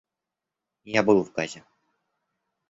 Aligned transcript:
Я 0.95 1.03
был 1.03 1.23
в 1.23 1.31
Газе. 1.31 1.63